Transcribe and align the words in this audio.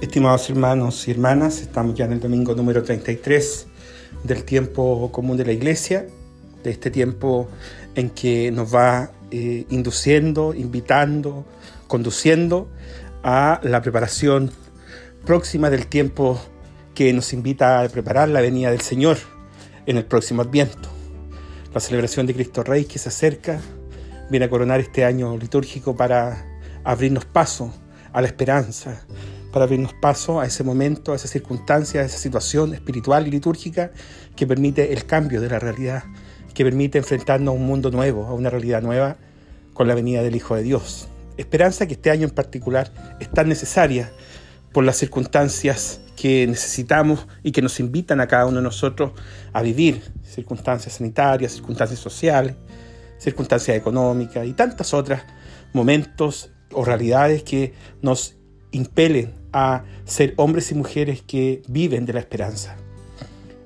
Estimados 0.00 0.48
hermanos 0.48 1.06
y 1.06 1.10
hermanas, 1.10 1.60
estamos 1.60 1.94
ya 1.94 2.06
en 2.06 2.14
el 2.14 2.20
domingo 2.20 2.54
número 2.54 2.82
33 2.82 3.66
del 4.24 4.44
tiempo 4.44 5.12
común 5.12 5.36
de 5.36 5.44
la 5.44 5.52
iglesia, 5.52 6.06
de 6.64 6.70
este 6.70 6.90
tiempo 6.90 7.50
en 7.94 8.08
que 8.08 8.50
nos 8.50 8.74
va 8.74 9.10
eh, 9.30 9.66
induciendo, 9.68 10.54
invitando, 10.54 11.44
conduciendo 11.86 12.70
a 13.22 13.60
la 13.62 13.82
preparación 13.82 14.50
próxima 15.26 15.68
del 15.68 15.86
tiempo 15.86 16.40
que 16.94 17.12
nos 17.12 17.34
invita 17.34 17.82
a 17.82 17.88
preparar 17.90 18.30
la 18.30 18.40
venida 18.40 18.70
del 18.70 18.80
Señor 18.80 19.18
en 19.84 19.98
el 19.98 20.06
próximo 20.06 20.40
Adviento. 20.40 20.88
La 21.74 21.80
celebración 21.80 22.26
de 22.26 22.32
Cristo 22.32 22.64
Rey 22.64 22.86
que 22.86 22.98
se 22.98 23.10
acerca 23.10 23.60
viene 24.30 24.46
a 24.46 24.50
coronar 24.50 24.80
este 24.80 25.04
año 25.04 25.36
litúrgico 25.36 25.94
para 25.94 26.46
abrirnos 26.84 27.26
paso 27.26 27.70
a 28.14 28.22
la 28.22 28.28
esperanza, 28.28 29.04
para 29.52 29.64
abrirnos 29.64 29.94
paso 29.94 30.40
a 30.40 30.46
ese 30.46 30.64
momento, 30.64 31.12
a 31.12 31.16
esa 31.16 31.28
circunstancia, 31.28 32.00
a 32.00 32.04
esa 32.04 32.18
situación 32.18 32.74
espiritual 32.74 33.26
y 33.26 33.30
litúrgica 33.30 33.90
que 34.36 34.46
permite 34.46 34.92
el 34.92 35.06
cambio 35.06 35.40
de 35.40 35.48
la 35.48 35.58
realidad, 35.58 36.04
que 36.54 36.64
permite 36.64 36.98
enfrentarnos 36.98 37.52
a 37.52 37.56
un 37.56 37.66
mundo 37.66 37.90
nuevo, 37.90 38.26
a 38.26 38.34
una 38.34 38.50
realidad 38.50 38.82
nueva 38.82 39.16
con 39.74 39.88
la 39.88 39.94
venida 39.94 40.22
del 40.22 40.36
Hijo 40.36 40.54
de 40.54 40.62
Dios. 40.62 41.08
Esperanza 41.36 41.86
que 41.86 41.94
este 41.94 42.10
año 42.10 42.24
en 42.24 42.34
particular 42.34 42.92
es 43.18 43.30
tan 43.30 43.48
necesaria 43.48 44.10
por 44.72 44.84
las 44.84 44.96
circunstancias 44.96 46.00
que 46.16 46.46
necesitamos 46.46 47.26
y 47.42 47.52
que 47.52 47.62
nos 47.62 47.80
invitan 47.80 48.20
a 48.20 48.28
cada 48.28 48.46
uno 48.46 48.58
de 48.58 48.62
nosotros 48.62 49.12
a 49.52 49.62
vivir, 49.62 50.02
circunstancias 50.22 50.94
sanitarias, 50.94 51.52
circunstancias 51.52 51.98
sociales, 51.98 52.56
circunstancias 53.18 53.76
económicas 53.76 54.46
y 54.46 54.52
tantas 54.52 54.92
otras 54.92 55.22
momentos 55.72 56.50
o 56.72 56.84
realidades 56.84 57.42
que 57.42 57.72
nos 58.02 58.36
impelen 58.70 59.39
a 59.52 59.84
ser 60.04 60.34
hombres 60.36 60.70
y 60.70 60.74
mujeres 60.74 61.22
que 61.22 61.62
viven 61.68 62.06
de 62.06 62.12
la 62.12 62.20
esperanza. 62.20 62.76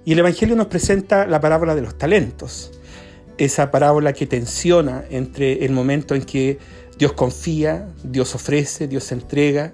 Y 0.04 0.12
el 0.12 0.18
Evangelio 0.18 0.54
nos 0.56 0.66
presenta 0.66 1.26
la 1.26 1.40
parábola 1.40 1.74
de 1.74 1.82
los 1.82 1.96
talentos, 1.96 2.72
esa 3.38 3.70
parábola 3.70 4.12
que 4.12 4.26
tensiona 4.26 5.04
entre 5.10 5.64
el 5.64 5.72
momento 5.72 6.14
en 6.14 6.22
que 6.22 6.58
Dios 6.98 7.12
confía, 7.14 7.88
Dios 8.02 8.34
ofrece, 8.34 8.86
Dios 8.86 9.10
entrega, 9.12 9.72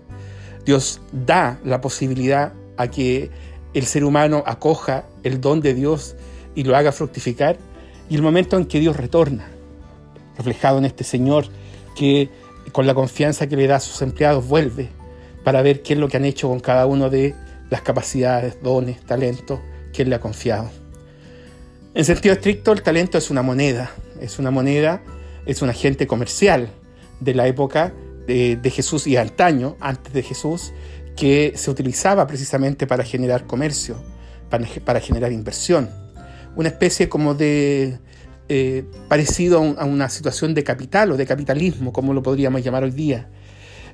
Dios 0.64 1.00
da 1.12 1.58
la 1.64 1.80
posibilidad 1.80 2.52
a 2.76 2.88
que 2.88 3.30
el 3.74 3.86
ser 3.86 4.04
humano 4.04 4.42
acoja 4.46 5.04
el 5.22 5.40
don 5.40 5.60
de 5.60 5.74
Dios 5.74 6.16
y 6.54 6.64
lo 6.64 6.76
haga 6.76 6.92
fructificar, 6.92 7.58
y 8.08 8.16
el 8.16 8.22
momento 8.22 8.56
en 8.56 8.64
que 8.64 8.80
Dios 8.80 8.96
retorna, 8.96 9.48
reflejado 10.36 10.78
en 10.78 10.84
este 10.84 11.04
Señor 11.04 11.46
que 11.94 12.30
con 12.72 12.86
la 12.86 12.94
confianza 12.94 13.48
que 13.48 13.56
le 13.56 13.66
da 13.66 13.76
a 13.76 13.80
sus 13.80 14.00
empleados 14.02 14.46
vuelve 14.46 14.88
para 15.44 15.62
ver 15.62 15.82
qué 15.82 15.94
es 15.94 15.98
lo 15.98 16.08
que 16.08 16.16
han 16.16 16.24
hecho 16.24 16.48
con 16.48 16.60
cada 16.60 16.86
uno 16.86 17.10
de 17.10 17.34
las 17.70 17.82
capacidades, 17.82 18.62
dones, 18.62 19.00
talentos 19.00 19.60
que 19.92 20.02
Él 20.02 20.10
le 20.10 20.16
ha 20.16 20.20
confiado. 20.20 20.70
En 21.94 22.04
sentido 22.04 22.34
estricto, 22.34 22.72
el 22.72 22.82
talento 22.82 23.18
es 23.18 23.30
una 23.30 23.42
moneda, 23.42 23.90
es 24.20 24.38
una 24.38 24.50
moneda, 24.50 25.02
es 25.46 25.62
un 25.62 25.70
agente 25.70 26.06
comercial 26.06 26.68
de 27.20 27.34
la 27.34 27.46
época 27.46 27.92
de, 28.26 28.70
Jesús 28.72 29.08
y 29.08 29.16
antaño, 29.16 29.76
antes 29.80 30.12
de 30.12 30.22
Jesús, 30.22 30.72
que 31.16 31.52
se 31.56 31.70
utilizaba 31.70 32.26
precisamente 32.26 32.86
para 32.86 33.02
generar 33.02 33.46
comercio, 33.46 33.96
para, 34.48 35.00
generar 35.00 35.32
inversión. 35.32 35.90
Una 36.54 36.68
especie 36.68 37.08
como 37.08 37.34
de 37.34 37.98
eh, 38.48 38.84
parecido 39.08 39.74
a 39.78 39.84
una 39.84 40.08
situación 40.08 40.54
de 40.54 40.62
capital 40.62 41.10
o 41.10 41.16
de 41.16 41.26
capitalismo, 41.26 41.92
como 41.92 42.14
lo 42.14 42.22
podríamos 42.22 42.62
llamar 42.62 42.84
hoy 42.84 42.92
día 42.92 43.28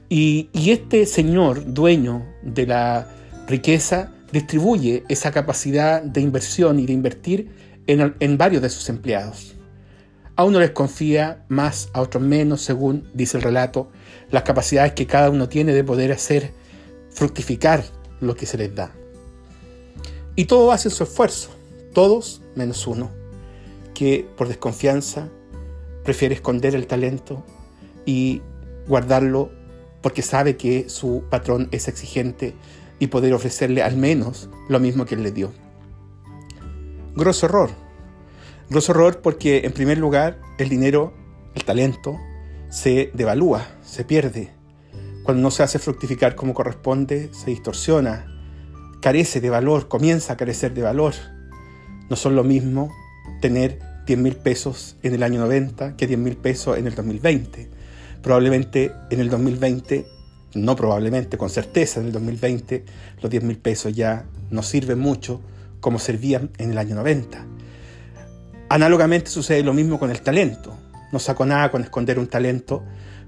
y, 0.08 0.48
este 0.70 1.06
señor, 1.06 1.72
dueño 1.72 2.24
de 2.42 2.66
la 2.66 3.08
riqueza, 3.48 4.12
distribuye 4.32 5.04
esa 5.08 5.32
capacidad 5.32 6.02
de 6.02 6.20
inversión 6.20 6.78
y 6.78 6.86
de 6.86 6.92
invertir 6.92 7.50
en, 7.86 8.38
varios 8.38 8.62
de 8.62 8.70
sus 8.70 8.88
empleados. 8.88 9.54
A 10.36 10.44
uno 10.44 10.60
les 10.60 10.70
confía 10.70 11.44
más, 11.48 11.88
a 11.92 12.02
otros 12.02 12.22
menos, 12.22 12.60
según 12.60 13.08
dice 13.14 13.38
el 13.38 13.42
relato, 13.42 13.90
las 14.30 14.42
capacidades 14.42 14.92
que 14.92 15.06
cada 15.06 15.30
uno 15.30 15.48
tiene 15.48 15.72
de 15.72 15.82
poder 15.82 16.12
hacer 16.12 16.52
fructificar 17.10 17.84
lo 18.20 18.36
que 18.36 18.46
se 18.46 18.58
les 18.58 18.74
da. 18.74 18.92
Y 20.36 20.44
todos 20.44 20.74
hacen 20.74 20.90
su 20.90 21.04
esfuerzo, 21.04 21.50
todos 21.94 22.42
menos 22.54 22.86
uno, 22.86 23.10
que 23.94 24.28
por 24.36 24.48
desconfianza 24.48 25.30
prefiere 26.04 26.34
esconder 26.34 26.74
el 26.74 26.86
talento 26.86 27.42
y 28.04 28.42
guardarlo 28.86 29.50
porque 30.06 30.22
sabe 30.22 30.56
que 30.56 30.88
su 30.88 31.24
patrón 31.28 31.66
es 31.72 31.88
exigente 31.88 32.54
y 33.00 33.08
poder 33.08 33.34
ofrecerle 33.34 33.82
al 33.82 33.96
menos 33.96 34.48
lo 34.68 34.78
mismo 34.78 35.04
que 35.04 35.16
él 35.16 35.24
le 35.24 35.32
dio. 35.32 35.52
Grosso 37.16 37.46
error. 37.46 37.70
Grosso 38.70 38.92
error 38.92 39.20
porque 39.20 39.62
en 39.64 39.72
primer 39.72 39.98
lugar 39.98 40.38
el 40.58 40.68
dinero, 40.68 41.12
el 41.56 41.64
talento, 41.64 42.20
se 42.68 43.10
devalúa, 43.14 43.66
se 43.82 44.04
pierde. 44.04 44.52
Cuando 45.24 45.42
no 45.42 45.50
se 45.50 45.64
hace 45.64 45.80
fructificar 45.80 46.36
como 46.36 46.54
corresponde, 46.54 47.30
se 47.32 47.50
distorsiona, 47.50 48.32
carece 49.02 49.40
de 49.40 49.50
valor, 49.50 49.88
comienza 49.88 50.34
a 50.34 50.36
carecer 50.36 50.72
de 50.72 50.82
valor. 50.82 51.14
No 52.08 52.14
son 52.14 52.36
lo 52.36 52.44
mismo 52.44 52.92
tener 53.40 53.80
10 54.06 54.20
mil 54.20 54.36
pesos 54.36 54.98
en 55.02 55.14
el 55.14 55.24
año 55.24 55.40
90 55.40 55.96
que 55.96 56.06
10 56.06 56.20
mil 56.20 56.36
pesos 56.36 56.78
en 56.78 56.86
el 56.86 56.94
2020 56.94 57.74
probablemente 58.22 58.92
en 59.10 59.20
el 59.20 59.30
2020, 59.30 60.06
no 60.54 60.76
probablemente, 60.76 61.36
con 61.38 61.50
certeza 61.50 62.00
en 62.00 62.06
el 62.06 62.12
2020, 62.12 62.84
los 63.20 63.30
10 63.30 63.44
mil 63.44 63.58
pesos 63.58 63.94
ya 63.94 64.24
no 64.50 64.62
sirven 64.62 64.98
mucho 64.98 65.40
como 65.80 65.98
servían 65.98 66.50
en 66.58 66.72
el 66.72 66.78
año 66.78 66.94
90. 66.96 67.44
Análogamente 68.68 69.30
sucede 69.30 69.62
lo 69.62 69.72
mismo 69.72 69.98
con 69.98 70.10
el 70.10 70.20
talento. 70.20 70.76
No 71.12 71.18
saco 71.18 71.46
nada 71.46 71.70
con 71.70 71.82
esconder 71.82 72.18
un 72.18 72.26
talento 72.26 72.82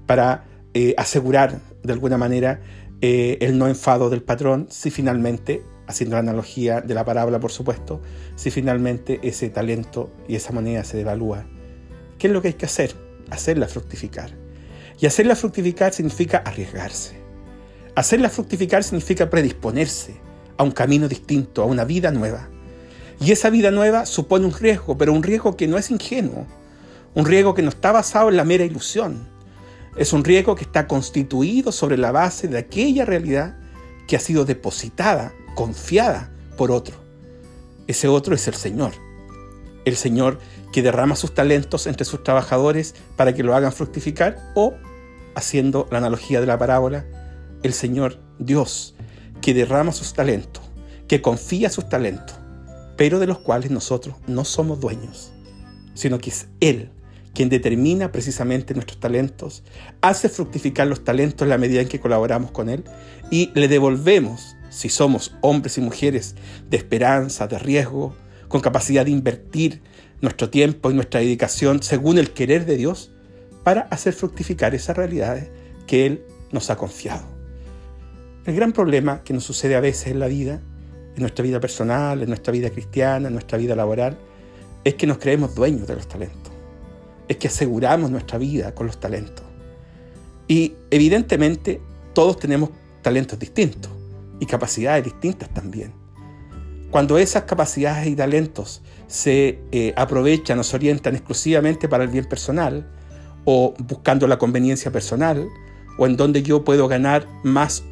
para 0.05 0.43
eh, 0.73 0.93
asegurar 0.97 1.59
de 1.83 1.93
alguna 1.93 2.17
manera 2.17 2.59
eh, 3.01 3.37
el 3.41 3.57
no 3.57 3.67
enfado 3.67 4.09
del 4.09 4.21
patrón 4.21 4.67
si 4.69 4.91
finalmente, 4.91 5.63
haciendo 5.87 6.15
la 6.15 6.19
analogía 6.19 6.81
de 6.81 6.93
la 6.93 7.05
parábola 7.05 7.39
por 7.39 7.51
supuesto, 7.51 8.01
si 8.35 8.51
finalmente 8.51 9.19
ese 9.23 9.49
talento 9.49 10.11
y 10.27 10.35
esa 10.35 10.51
moneda 10.51 10.83
se 10.83 10.97
devalúa. 10.97 11.45
¿Qué 12.17 12.27
es 12.27 12.33
lo 12.33 12.41
que 12.41 12.49
hay 12.49 12.53
que 12.55 12.65
hacer? 12.65 12.93
Hacerla 13.29 13.67
fructificar. 13.67 14.31
Y 14.99 15.05
hacerla 15.05 15.35
fructificar 15.35 15.93
significa 15.93 16.39
arriesgarse. 16.39 17.15
Hacerla 17.95 18.29
fructificar 18.29 18.83
significa 18.83 19.29
predisponerse 19.29 20.15
a 20.57 20.63
un 20.63 20.71
camino 20.71 21.07
distinto, 21.07 21.63
a 21.63 21.65
una 21.65 21.85
vida 21.85 22.11
nueva. 22.11 22.49
Y 23.21 23.31
esa 23.31 23.49
vida 23.49 23.71
nueva 23.71 24.05
supone 24.05 24.45
un 24.45 24.53
riesgo, 24.53 24.97
pero 24.97 25.13
un 25.13 25.23
riesgo 25.23 25.55
que 25.55 25.67
no 25.67 25.77
es 25.77 25.89
ingenuo, 25.89 26.45
un 27.15 27.25
riesgo 27.25 27.53
que 27.53 27.61
no 27.61 27.69
está 27.69 27.91
basado 27.91 28.29
en 28.29 28.37
la 28.37 28.43
mera 28.43 28.65
ilusión. 28.65 29.27
Es 29.97 30.13
un 30.13 30.23
riesgo 30.23 30.55
que 30.55 30.63
está 30.63 30.87
constituido 30.87 31.71
sobre 31.71 31.97
la 31.97 32.11
base 32.11 32.47
de 32.47 32.57
aquella 32.57 33.05
realidad 33.05 33.57
que 34.07 34.15
ha 34.15 34.19
sido 34.19 34.45
depositada, 34.45 35.33
confiada 35.55 36.31
por 36.57 36.71
otro. 36.71 36.95
Ese 37.87 38.07
otro 38.07 38.35
es 38.35 38.47
el 38.47 38.53
Señor. 38.53 38.93
El 39.85 39.95
Señor 39.95 40.39
que 40.71 40.81
derrama 40.81 41.15
sus 41.15 41.33
talentos 41.33 41.87
entre 41.87 42.05
sus 42.05 42.23
trabajadores 42.23 42.95
para 43.15 43.33
que 43.33 43.43
lo 43.43 43.55
hagan 43.55 43.73
fructificar 43.73 44.37
o 44.55 44.75
haciendo 45.39 45.87
la 45.91 45.97
analogía 45.97 46.39
de 46.39 46.47
la 46.47 46.57
parábola, 46.57 47.05
el 47.63 47.73
Señor 47.73 48.19
Dios, 48.37 48.95
que 49.41 49.53
derrama 49.53 49.91
sus 49.91 50.13
talentos, 50.13 50.63
que 51.07 51.21
confía 51.21 51.69
sus 51.69 51.89
talentos, 51.89 52.37
pero 52.97 53.19
de 53.19 53.27
los 53.27 53.39
cuales 53.39 53.71
nosotros 53.71 54.15
no 54.27 54.45
somos 54.45 54.79
dueños, 54.79 55.31
sino 55.93 56.19
que 56.19 56.29
es 56.29 56.47
Él 56.59 56.91
quien 57.33 57.49
determina 57.49 58.11
precisamente 58.11 58.73
nuestros 58.73 58.99
talentos, 58.99 59.63
hace 60.01 60.29
fructificar 60.29 60.87
los 60.87 61.03
talentos 61.03 61.45
en 61.45 61.49
la 61.49 61.57
medida 61.57 61.81
en 61.81 61.87
que 61.87 61.99
colaboramos 61.99 62.51
con 62.51 62.69
Él 62.69 62.83
y 63.31 63.51
le 63.53 63.67
devolvemos, 63.67 64.55
si 64.69 64.89
somos 64.89 65.35
hombres 65.41 65.77
y 65.77 65.81
mujeres 65.81 66.35
de 66.69 66.77
esperanza, 66.77 67.47
de 67.47 67.59
riesgo, 67.59 68.15
con 68.47 68.61
capacidad 68.61 69.05
de 69.05 69.11
invertir 69.11 69.81
nuestro 70.21 70.49
tiempo 70.49 70.91
y 70.91 70.95
nuestra 70.95 71.19
dedicación 71.19 71.81
según 71.81 72.17
el 72.17 72.31
querer 72.31 72.65
de 72.65 72.77
Dios, 72.77 73.11
para 73.63 73.81
hacer 73.81 74.13
fructificar 74.13 74.73
esas 74.75 74.97
realidades 74.97 75.49
que 75.87 76.05
Él 76.05 76.23
nos 76.51 76.69
ha 76.69 76.77
confiado. 76.77 77.25
El 78.45 78.55
gran 78.55 78.71
problema 78.71 79.23
que 79.23 79.33
nos 79.33 79.43
sucede 79.43 79.75
a 79.75 79.79
veces 79.79 80.07
en 80.07 80.19
la 80.19 80.27
vida, 80.27 80.61
en 81.15 81.21
nuestra 81.21 81.43
vida 81.43 81.59
personal, 81.59 82.21
en 82.21 82.29
nuestra 82.29 82.51
vida 82.51 82.69
cristiana, 82.69 83.27
en 83.27 83.33
nuestra 83.33 83.57
vida 83.57 83.75
laboral, 83.75 84.17
es 84.83 84.95
que 84.95 85.07
nos 85.07 85.17
creemos 85.17 85.53
dueños 85.55 85.87
de 85.87 85.95
los 85.95 86.07
talentos. 86.07 86.51
Es 87.27 87.37
que 87.37 87.47
aseguramos 87.47 88.09
nuestra 88.09 88.37
vida 88.37 88.73
con 88.73 88.87
los 88.87 88.99
talentos. 88.99 89.45
Y 90.47 90.73
evidentemente 90.89 91.81
todos 92.13 92.39
tenemos 92.39 92.71
talentos 93.01 93.37
distintos 93.37 93.91
y 94.39 94.45
capacidades 94.45 95.03
distintas 95.03 95.53
también. 95.53 95.93
Cuando 96.91 97.19
esas 97.19 97.43
capacidades 97.43 98.07
y 98.07 98.15
talentos 98.15 98.81
se 99.05 99.59
eh, 99.71 99.93
aprovechan 99.95 100.57
o 100.57 100.63
se 100.63 100.75
orientan 100.75 101.15
exclusivamente 101.15 101.87
para 101.87 102.03
el 102.03 102.09
bien 102.09 102.25
personal, 102.25 102.89
o 103.45 103.73
buscando 103.79 104.27
la 104.27 104.37
conveniencia 104.37 104.91
personal, 104.91 105.47
o 105.97 106.05
en 106.05 106.17
donde 106.17 106.43
yo 106.43 106.63
puedo 106.63 106.87
ganar 106.87 107.27
más 107.43 107.83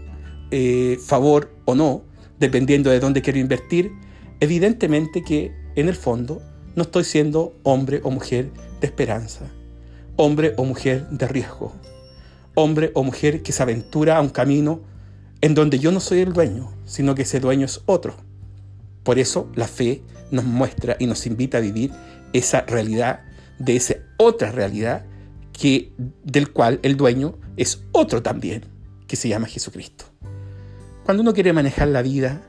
eh, 0.52 0.98
favor 1.06 1.52
o 1.66 1.76
no, 1.76 2.04
dependiendo 2.40 2.90
de 2.90 3.00
dónde 3.00 3.22
quiero 3.22 3.40
invertir, 3.40 3.92
evidentemente 4.40 5.24
que 5.24 5.52
en 5.76 5.90
el 5.90 5.96
fondo 5.96 6.42
no 6.76 6.84
estoy 6.84 7.04
siendo 7.04 7.56
hombre 7.64 8.02
o 8.04 8.12
mujer 8.12 8.52
de 8.80 8.88
esperanza, 8.88 9.46
hombre 10.16 10.54
o 10.58 10.64
mujer 10.64 11.08
de 11.10 11.28
riesgo, 11.28 11.74
hombre 12.56 12.92
o 12.94 13.04
mujer 13.04 13.42
que 13.42 13.52
se 13.52 13.64
aventura 13.64 14.18
a 14.18 14.22
un 14.22 14.30
camino 14.30 14.82
en 15.42 15.54
donde 15.54 15.80
yo 15.80 15.92
no 15.92 16.00
soy 16.00 16.22
el 16.22 16.34
dueño, 16.34 16.72
sino 16.86 17.16
que 17.16 17.24
ese 17.24 17.40
dueño 17.40 17.66
es 17.66 17.82
otro. 17.86 18.16
Por 19.04 19.20
eso 19.20 19.50
la 19.56 19.68
fe 19.68 20.04
nos 20.32 20.46
muestra 20.46 20.96
y 21.00 21.08
nos 21.08 21.26
invita 21.26 21.58
a 21.58 21.62
vivir 21.62 21.92
esa 22.34 22.62
realidad 22.62 23.22
de 23.60 23.76
esa 23.76 23.96
otra 24.18 24.52
realidad 24.52 25.06
que, 25.58 25.92
del 26.24 26.52
cual 26.52 26.80
el 26.84 26.98
dueño 26.98 27.38
es 27.58 27.84
otro 27.92 28.22
también, 28.22 28.66
que 29.08 29.16
se 29.16 29.28
llama 29.28 29.48
Jesucristo. 29.48 30.06
Cuando 31.04 31.24
uno 31.24 31.34
quiere 31.34 31.54
manejar 31.54 31.88
la 31.88 32.02
vida, 32.02 32.42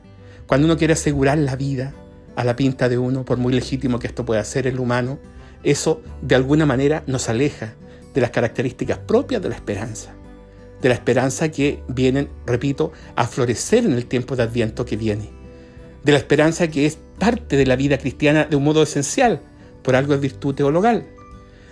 cuando 0.47 0.65
uno 0.65 0.77
quiere 0.77 0.93
asegurar 0.93 1.37
la 1.37 1.55
vida 1.55 1.93
a 2.35 2.43
la 2.43 2.55
pinta 2.55 2.87
de 2.87 2.97
uno, 2.97 3.25
por 3.25 3.37
muy 3.37 3.53
legítimo 3.53 3.99
que 3.99 4.07
esto 4.07 4.25
pueda 4.25 4.43
ser 4.43 4.67
el 4.67 4.79
humano, 4.79 5.19
eso 5.63 6.01
de 6.21 6.35
alguna 6.35 6.65
manera 6.65 7.03
nos 7.07 7.29
aleja 7.29 7.73
de 8.13 8.21
las 8.21 8.29
características 8.29 8.99
propias 8.99 9.41
de 9.41 9.49
la 9.49 9.55
esperanza. 9.55 10.13
De 10.81 10.89
la 10.89 10.95
esperanza 10.95 11.49
que 11.49 11.83
vienen, 11.87 12.29
repito, 12.45 12.91
a 13.15 13.27
florecer 13.27 13.85
en 13.85 13.93
el 13.93 14.05
tiempo 14.05 14.35
de 14.35 14.43
Adviento 14.43 14.85
que 14.85 14.97
viene, 14.97 15.29
de 16.03 16.11
la 16.11 16.17
esperanza 16.17 16.69
que 16.69 16.85
es 16.85 16.97
parte 17.17 17.57
de 17.57 17.65
la 17.65 17.75
vida 17.75 17.97
cristiana 17.97 18.45
de 18.45 18.55
un 18.55 18.63
modo 18.63 18.83
esencial, 18.83 19.41
por 19.83 19.95
algo 19.95 20.13
es 20.13 20.21
virtud 20.21 20.55
teologal, 20.55 21.05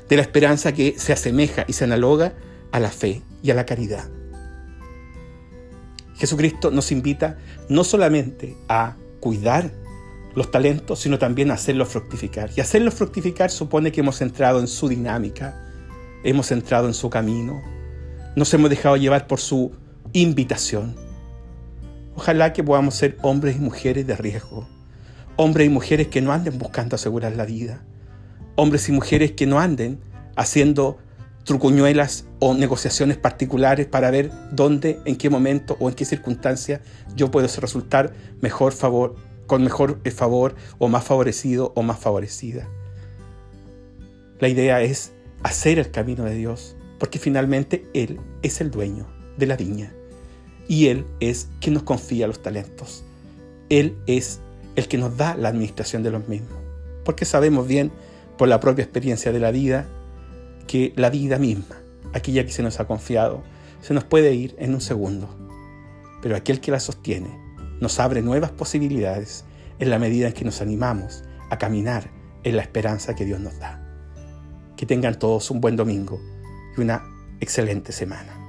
de 0.10 0.16
la 0.16 0.22
esperanza 0.22 0.74
que 0.74 0.96
se 0.98 1.14
asemeja 1.14 1.66
y 1.68 1.74
se 1.74 1.84
analoga 1.84 2.34
a 2.72 2.80
la 2.80 2.90
fe 2.90 3.22
y 3.44 3.52
a 3.52 3.56
la 3.56 3.66
caridad. 3.66 4.10
Jesucristo 6.16 6.72
nos 6.72 6.92
invita 6.92 7.38
no 7.70 7.84
solamente 7.84 8.58
a 8.68 8.96
cuidar 9.20 9.72
los 10.36 10.52
talentos, 10.52 11.00
sino 11.00 11.18
también 11.18 11.52
a 11.52 11.56
hacerlos 11.56 11.90
fructificar. 11.90 12.50
Y 12.56 12.62
hacerlos 12.62 12.94
fructificar 12.94 13.50
supone 13.50 13.92
que 13.92 14.02
hemos 14.02 14.22
entrado 14.22 14.60
en 14.60 14.68
su 14.68 14.88
dinámica, 14.88 15.56
hemos 16.24 16.52
entrado 16.52 16.88
en 16.88 16.94
su 16.94 17.10
camino, 17.10 17.62
nos 18.36 18.54
hemos 18.54 18.70
dejado 18.70 18.98
llevar 18.98 19.28
por 19.28 19.40
su 19.40 19.72
invitación. 20.14 20.96
Ojalá 22.16 22.54
que 22.54 22.64
podamos 22.64 22.96
ser 22.96 23.18
hombres 23.22 23.58
y 23.58 23.60
mujeres 23.60 24.06
de 24.06 24.16
riesgo, 24.16 24.68
hombres 25.36 25.68
y 25.68 25.70
mujeres 25.70 26.08
que 26.08 26.22
no 26.22 26.32
anden 26.32 26.58
buscando 26.58 26.96
asegurar 26.96 27.36
la 27.36 27.46
vida, 27.46 27.84
hombres 28.58 28.90
y 28.90 28.92
mujeres 28.92 29.32
que 29.32 29.46
no 29.46 29.60
anden 29.60 30.00
haciendo 30.36 30.98
trucuñuelas 31.46 32.26
o 32.40 32.54
negociaciones 32.54 33.16
particulares 33.16 33.86
para 33.88 34.12
ver 34.12 34.32
dónde, 34.52 35.00
en 35.06 35.16
qué 35.16 35.30
momento 35.30 35.78
o 35.80 35.88
en 35.88 35.96
qué 35.96 36.04
circunstancia 36.04 36.82
yo 37.16 37.32
puedo 37.32 37.48
resultar 37.48 38.14
mejor 38.42 38.74
favor, 38.74 39.16
con 39.46 39.64
mejor 39.64 40.02
favor 40.12 40.56
o 40.78 40.90
más 40.90 41.06
favorecido 41.06 41.72
o 41.76 41.84
más 41.84 42.00
favorecida. 42.00 42.68
La 44.40 44.50
idea 44.50 44.82
es 44.82 45.14
hacer 45.44 45.80
el 45.80 45.90
camino 45.90 46.26
de 46.26 46.36
Dios, 46.36 46.76
porque 47.00 47.18
finalmente 47.18 47.88
Él 47.94 48.20
es 48.42 48.60
el 48.60 48.70
dueño 48.70 49.08
de 49.38 49.46
la 49.46 49.56
viña 49.56 49.94
y 50.68 50.88
Él 50.88 51.06
es 51.22 51.48
quien 51.62 51.76
nos 51.76 51.84
confía 51.84 52.28
los 52.28 52.42
talentos. 52.42 53.06
Él 53.70 53.98
es 54.06 54.42
el 54.76 54.88
que 54.88 54.98
nos 54.98 55.16
da 55.16 55.36
la 55.36 55.50
administración 55.50 56.04
de 56.04 56.12
los 56.12 56.28
mismos, 56.28 56.60
porque 57.06 57.24
sabemos 57.24 57.68
bien 57.68 57.92
por 58.38 58.48
la 58.48 58.60
propia 58.60 58.84
experiencia 58.84 59.32
de 59.32 59.40
la 59.40 59.52
vida 59.52 59.88
que 60.68 60.94
la 60.96 61.10
vida 61.10 61.38
misma, 61.38 61.78
aquella 62.14 62.46
que 62.46 62.52
se 62.52 62.64
nos 62.64 62.80
ha 62.80 62.88
confiado, 62.88 63.44
se 63.82 63.94
nos 63.94 64.04
puede 64.04 64.34
ir 64.34 64.56
en 64.60 64.74
un 64.74 64.82
segundo, 64.82 65.30
pero 66.22 66.36
aquel 66.36 66.60
que 66.60 66.72
la 66.72 66.80
sostiene 66.80 67.30
nos 67.80 68.00
abre 68.00 68.22
nuevas 68.22 68.52
posibilidades 68.52 69.46
en 69.80 69.90
la 69.90 70.00
medida 70.00 70.28
en 70.28 70.34
que 70.34 70.46
nos 70.46 70.62
animamos 70.62 71.24
a 71.50 71.58
caminar 71.58 72.10
en 72.44 72.56
la 72.56 72.62
esperanza 72.62 73.16
que 73.16 73.26
Dios 73.26 73.40
nos 73.40 73.60
da. 73.60 73.84
Que 74.76 74.86
tengan 74.86 75.18
todos 75.20 75.52
un 75.52 75.62
buen 75.62 75.76
domingo 75.76 76.20
una 76.78 77.04
excelente 77.40 77.92
semana. 77.92 78.47